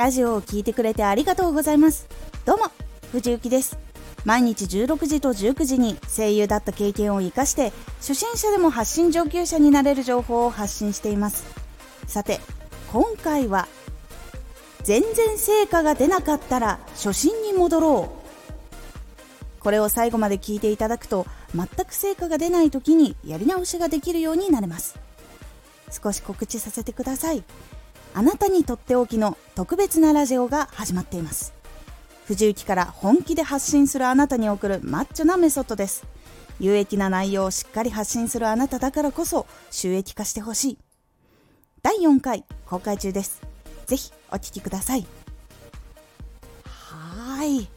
[0.00, 2.08] ラジオを聞いてくれてありがとうございます。
[2.46, 2.70] どうも
[3.12, 3.76] 藤幸です。
[4.24, 11.44] 毎日16時と19時に声優だった経験を生かして初心者でも発信上級者になれる情報を発信しています。
[12.06, 12.40] さて
[12.90, 13.68] 今回は
[14.84, 19.60] 全然成果が出なかったら初心に戻ろう。
[19.60, 24.98] これを最後まで聞いていただくと全く成果が出ない時にやり直しができるようになれます。
[25.90, 27.44] 少し告知させてください。
[28.14, 31.52] あなたにとっておきの特別なラジオが始まっています。
[32.26, 36.04] 藤雪から本気で発信するあなたに送るマッチョなメソッドです。
[36.58, 40.78] 有益な内容をしっかり発信するあなただからこそ収益化してほしい。
[41.82, 43.40] 第4回公開中です。
[43.86, 45.06] ぜひお聴きください。
[46.64, 47.68] はい。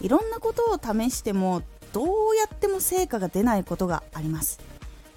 [0.00, 1.62] いろんなことを試しても
[1.92, 4.60] どうやっても成果が出ないことがあります。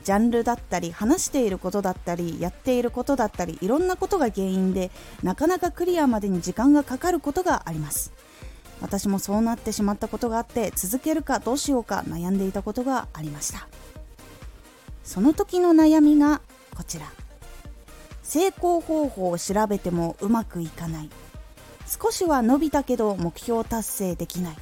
[0.04, 4.92] ジャンルだったり話していることだったりやっていることだったりいろんなことが原因で
[5.24, 8.12] なかなかクリアまでに時間がかかることがあります。
[8.82, 13.68] 私もそうなってしまったことがあって続けるかどうしようか悩んでいたことがありました。
[15.04, 16.42] その時の悩みが
[16.76, 17.06] こちら。
[18.24, 21.10] 成功方法を調べてもうまくいかない。
[21.88, 24.56] 少しは伸びたけど目標達成できない。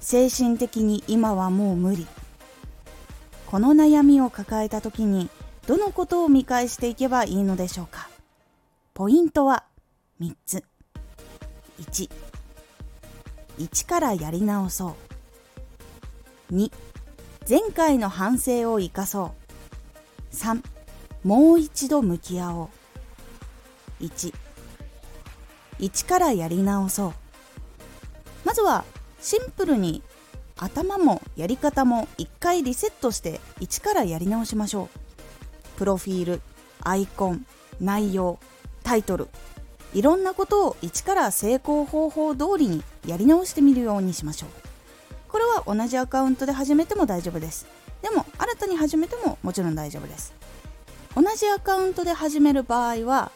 [0.00, 2.06] 精神的に今はもう無理。
[3.56, 5.30] この悩みを抱えた時に
[5.66, 8.10] どのことを見返していけばいいのでしょうか？
[8.92, 9.64] ポイントは
[10.20, 10.62] 3つ。
[11.80, 12.10] 1
[13.58, 14.94] 1からやり直そ
[16.50, 16.54] う。
[16.54, 16.70] 2
[17.48, 19.32] 前回の反省を生かそ
[20.30, 20.34] う。
[20.34, 20.62] 3
[21.24, 24.04] もう一度向き合おう。
[24.04, 24.34] 1
[25.78, 27.12] 1からやり直そう。
[28.44, 28.84] まずは
[29.22, 30.02] シンプルに
[30.58, 35.78] 頭もやり方も一回リセットして一からやり直しましょう。
[35.78, 36.40] プロフィール
[36.82, 37.46] アイコン
[37.80, 38.38] 内容
[38.82, 39.28] タイトル。
[39.92, 44.50] いろんなことを一から成功方法通りにやり直してみるようにしましょう。
[45.28, 47.66] これは同じアカウントで始めても大丈夫です。
[48.00, 50.32] でも新たに始めてももちろん大丈夫です。
[51.14, 53.30] 同じアカウントで始める場合は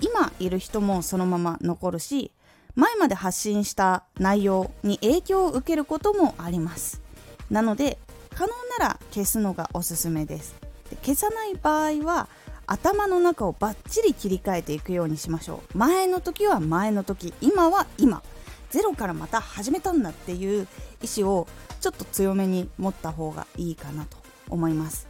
[0.00, 2.30] 今いる人もそのまま残るし
[2.78, 7.02] 前まで発信した内容に影響を受けることもあります。
[7.50, 7.98] なので
[8.32, 10.54] 可能なら消すのがおすすめです。
[10.88, 12.28] で消さない場合は
[12.68, 15.76] 頭の中をバッチリ切り替えていくようにしましょう。
[15.76, 18.22] 前の時は前の時今は今。
[18.70, 20.68] ゼロからまた始めたんだっていう
[21.02, 21.48] 意思を
[21.80, 24.16] ちょっと強めに持った方がいいかなと
[24.50, 25.08] 思います。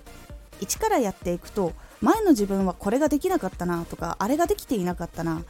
[0.62, 5.42] 一からやっていくと前の自分はこれができなかったなとかあれができていなかったな。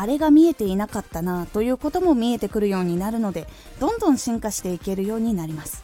[0.00, 3.48] あれが見えていなかったなということも見えてくるようになるので
[3.80, 5.82] どんどん進化していけるようになります。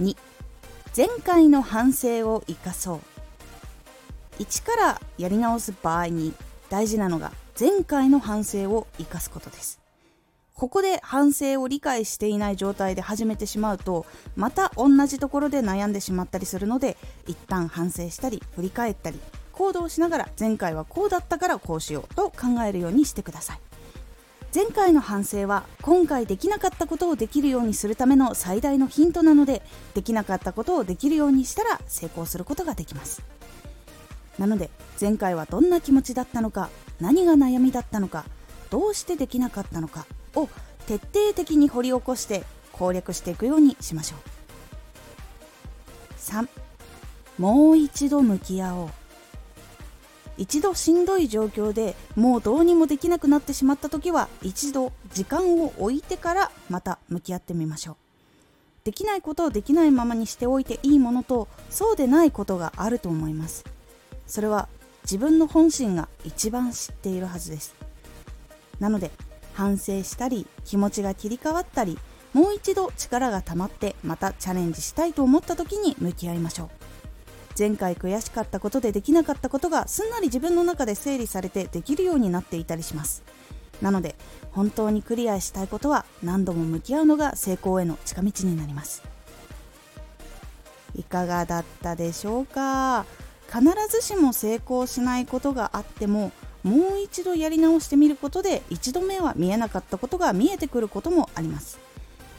[0.00, 0.16] 2
[0.96, 3.00] 前回の反省を生かそう。
[4.42, 6.34] 1からやり直す場合に
[6.70, 9.80] 大事なのが前回の反省を生かすことです。
[10.54, 16.96] ここで反省を理解していない状態で始めてしまうとまた同じところで悩んでしまったりするので
[17.28, 19.20] 一旦反省したり振り返ったり
[19.54, 23.60] 行動しながら前回はこうだったからこうしようと考えるようにしてください。
[24.54, 29.62] 前回の反省は今回できなかったことをできるようにするための最大のヒントなので
[29.94, 33.22] できなかったことをできるようにしたら成功することができます。
[34.38, 34.70] なので
[35.00, 36.70] 前回はどんな気持ちだったのか
[37.00, 38.24] 何が悩みだったのか
[38.70, 40.48] どうしてできなかったのかを
[40.86, 44.20] 徹底的に掘り起こして攻略していくようにしましょう。
[46.18, 46.48] 3
[47.38, 49.03] もう一度向き合おう。
[50.36, 57.96] 一度しんどい状況でもうどうにもできなくなってしまった時は一度時間を置いてからまた向き合ってみましょう。
[58.84, 63.64] できないことをできないままにしておいていいものとそうでないことがあると思います。
[64.26, 64.68] それは
[65.04, 67.74] 自分の本心が一番知っているはずです。
[68.80, 69.10] なので
[69.54, 71.98] 反省したり気持ちが切り替わったり
[72.32, 76.70] もう一度力が溜まってまたチャレンジしたいと思った時に向き合いましょう。
[77.56, 83.22] 前回悔しかったことでできなかったことがすんなり自分の中で整理されてできるようになっていたりします。
[83.82, 84.16] なので
[84.52, 89.02] 本当にクリアしたいことは何度も向き合うのが成功への近道になります。
[90.96, 93.04] いかがだったでしょうか？
[93.46, 96.32] 必ずしも成功しないことがあっても
[96.62, 101.78] もう一度やり直してみることで一度目は見えなかったことが見えてくることもあります。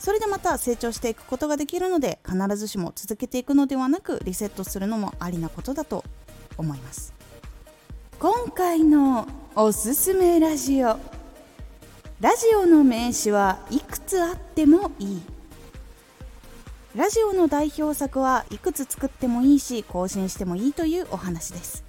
[0.06, 6.04] それでまた成長していくことができるので必ずしも続けていくのではなくリセットするのもありなことだと
[6.60, 7.12] 思います。
[8.19, 11.00] 今回のおすすめラジオ
[12.22, 15.22] ラジオの名詞はいくつあってもいい。
[16.96, 21.85] ラジオの代表作はいくつ作ってもいいし更新してもいいというお話です。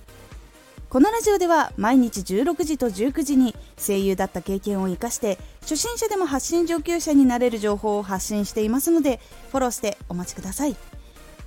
[0.97, 9.21] このラジオでは毎日16時と19時に声優だった経験を生かして初心者でも発信上級者になれる情報を発信していますので
[9.51, 10.77] フォローしてお待ちください。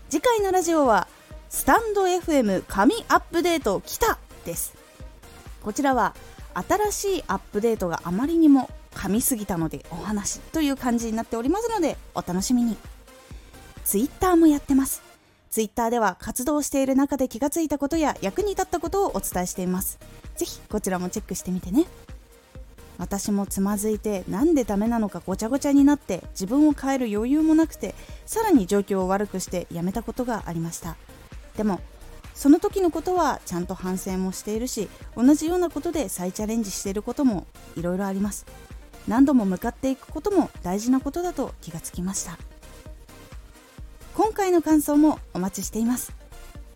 [0.07, 1.07] 次回のラジオは
[1.49, 4.75] スタンド FM 神アップデート来たです。
[5.63, 6.13] こちらは
[6.53, 12.77] 新しいアップデートがあまりにも噛みすぎたのでお話という感じになっておりますのでお楽しみに。
[13.83, 15.08] Twitter もやってます。
[15.49, 19.99] ツイッターでは活動している中で気がついたことや役に立ったことをお伝えしています。
[20.35, 21.85] ぜひこちらもチェックしてみてね。
[22.97, 30.97] 私もつまずいてなんでダメなのかごちゃごちゃになって自分を変える余裕もなくてさらに状況を悪くしてやめたことがありました。
[31.55, 31.79] でも
[32.35, 38.45] その時のことはちゃんと反省もしているし同じようなことで再チャレンジしていることもいろいろあります。
[39.07, 42.37] 何度も向かっていくことも大事なことだと気がつきました。
[44.19, 46.11] 今回の感想もお待ちしています。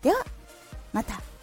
[0.00, 0.24] では
[0.94, 1.33] また。